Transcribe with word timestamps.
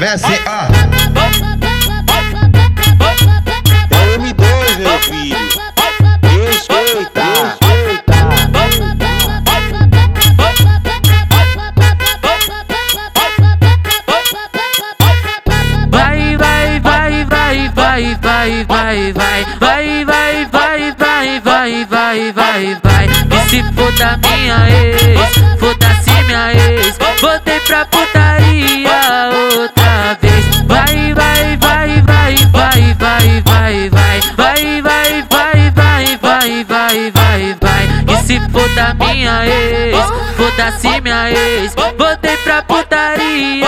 Vem 0.00 0.08
assim, 0.08 0.32
ó. 0.46 0.64
É 3.90 3.98
o 4.06 4.18
M2, 4.18 4.78
meu 4.78 4.98
filho. 5.00 5.36
Respeita. 6.46 7.26
Vai, 15.90 16.36
vai, 16.38 16.80
vai, 16.80 17.26
vai, 17.28 17.68
vai, 17.68 18.64
vai, 18.64 19.12
vai, 19.12 19.12
vai, 19.12 19.44
vai, 19.58 20.46
vai, 20.46 20.46
vai, 20.46 20.94
vai, 20.96 21.40
vai, 21.40 21.84
vai, 21.84 22.32
vai, 22.32 22.74
vai. 22.82 23.06
E 23.06 23.50
se 23.50 23.62
foda 23.74 24.16
minha 24.16 24.70
ex, 24.70 25.34
foda-se 25.60 26.24
minha 26.24 26.54
ex, 26.54 26.96
voltei 27.20 27.60
pra 27.60 27.84
putaria 27.84 28.99
Foda 38.80 38.94
minha 38.94 39.44
ex, 39.44 39.96
foda-se 40.38 41.00
minha 41.02 41.30
ex, 41.30 41.74
voltei 41.98 42.34
pra 42.38 42.62
putaria 42.62 43.59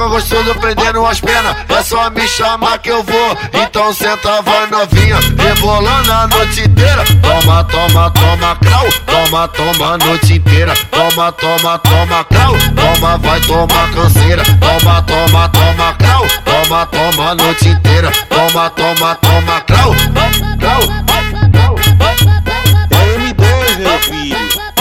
joga 0.00 0.08
gostoso 0.08 0.54
prendendo 0.54 1.04
as 1.04 1.20
penas. 1.20 1.56
É 1.68 1.82
só 1.82 2.08
me 2.10 2.26
chamar 2.26 2.78
que 2.78 2.90
eu 2.90 3.02
vou. 3.02 3.36
Então 3.52 3.92
senta, 3.92 4.40
vai 4.40 4.66
novinha, 4.68 5.18
rebolando 5.36 6.10
a 6.10 6.26
noite 6.28 6.62
inteira. 6.62 7.04
Toma, 7.20 7.64
toma, 7.64 8.10
toma, 8.10 8.56
crau. 8.56 8.86
Toma, 9.04 9.48
toma 9.48 9.94
a 9.94 9.98
noite 9.98 10.34
inteira. 10.34 10.72
Toma, 10.90 11.32
toma, 11.32 11.78
toma, 11.78 12.24
crau. 12.24 12.54
Toma, 12.74 13.18
vai 13.18 13.40
tomar 13.42 13.90
canseira. 13.92 14.42
Toma, 14.44 15.02
toma, 15.02 15.48
toma, 15.50 15.94
crau. 15.94 16.26
Toma, 16.44 16.86
toma 16.86 17.30
a 17.30 17.34
noite 17.34 17.68
inteira. 17.68 18.10
Toma, 18.28 18.70
toma, 18.70 19.14
toma, 19.16 19.60
crau. 19.62 19.94
Crau. 20.58 20.80
É 22.90 22.96
o 22.96 23.18
M2, 23.18 23.78
meu 23.78 23.98
filho. 24.00 24.79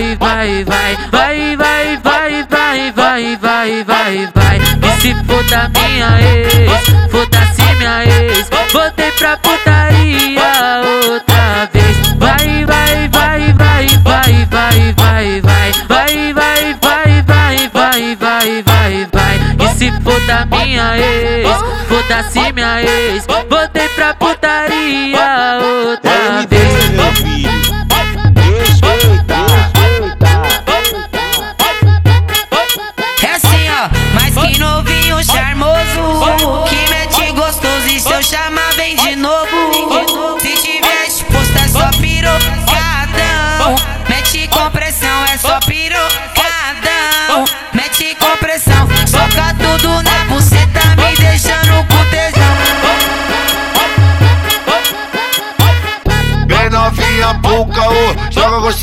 Vai, 0.00 0.16
vai, 0.18 0.64
vai, 0.64 1.56
vai, 1.56 1.56
vai, 1.56 1.96
vai, 1.98 2.46
vai, 2.48 2.92
vai, 2.92 2.92
vai, 2.92 3.36
vai, 3.36 3.84
vai, 3.84 4.28
vai. 4.34 4.58
E 4.58 5.00
se 5.00 5.14
foda 5.24 5.68
minha 5.68 6.20
ex, 6.20 6.82
foda-se 7.10 7.62
minha 7.76 8.04
ex, 8.04 8.48
voltei 8.72 9.12
pra 9.12 9.36
putaria 9.36 10.80
outra 11.04 11.68
vez. 11.72 11.96
Vai, 12.18 12.64
vai, 12.64 13.08
vai, 13.08 13.52
vai, 13.52 13.86
vai, 13.96 14.46
vai, 14.46 14.92
vai, 14.94 15.40
vai, 15.42 15.72
vai, 15.82 16.34
vai, 16.34 16.74
vai, 16.80 17.22
vai, 17.22 17.68
vai, 17.68 18.16
vai, 18.16 18.62
vai, 18.62 19.08
vai. 19.12 19.36
E 19.58 19.78
se 19.78 19.92
foda 20.02 20.46
minha 20.46 20.96
ex, 20.96 21.48
foda-se 21.88 22.52
minha 22.52 22.82
ex, 22.82 23.26
voltei 23.48 23.88
pra 23.90 24.14
putaria 24.14 25.16
É 25.16 25.58
outra 25.58 26.46
vez. 26.48 27.79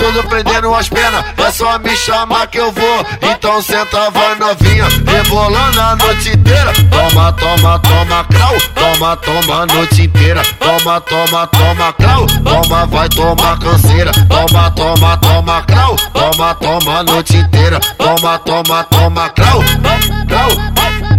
Gostoso 0.07 0.23
prendendo 0.27 0.73
as 0.73 0.89
penas. 0.89 1.25
É 1.37 1.51
só 1.51 1.77
me 1.79 1.95
chamar 1.95 2.47
que 2.47 2.57
eu 2.57 2.71
vou. 2.71 3.05
Então 3.21 3.61
senta, 3.61 4.09
vai 4.09 4.35
novinha, 4.35 4.85
rebolando 5.05 5.79
a 5.79 5.95
noite 5.95 6.29
inteira. 6.29 6.73
Toma, 6.89 7.33
toma, 7.33 7.79
toma, 7.79 8.23
crau. 8.25 8.55
Toma, 8.73 9.17
toma 9.17 9.61
a 9.61 9.65
noite 9.65 10.03
inteira. 10.03 10.41
Toma, 10.59 11.01
toma, 11.01 11.47
toma, 11.47 11.93
crau. 11.93 12.25
Toma, 12.25 12.85
vai 12.85 13.09
tomar 13.09 13.59
canseira. 13.59 14.11
Toma, 14.11 14.71
toma, 14.71 15.17
toma, 15.17 15.61
crau. 15.63 15.95
Toma, 16.13 16.55
toma 16.55 16.99
a 16.99 17.03
noite 17.03 17.37
inteira. 17.37 17.79
Toma, 17.97 18.39
toma, 18.39 18.83
toma, 18.85 19.29
crau. 19.29 19.59
Crau. 20.27 21.16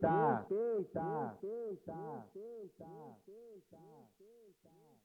respeita. 0.00 0.46
respeita. 0.48 1.38
respeita. 1.42 2.26
respeita. 2.34 2.86
respeita. 3.26 3.82
respeita. 4.20 4.97